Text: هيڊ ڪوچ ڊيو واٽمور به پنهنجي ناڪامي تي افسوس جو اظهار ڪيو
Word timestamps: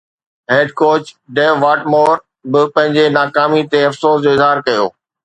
هيڊ 0.51 0.67
ڪوچ 0.81 1.03
ڊيو 1.35 1.53
واٽمور 1.65 2.15
به 2.51 2.61
پنهنجي 2.75 3.05
ناڪامي 3.19 3.61
تي 3.71 3.79
افسوس 3.91 4.17
جو 4.23 4.29
اظهار 4.37 4.57
ڪيو 4.69 4.83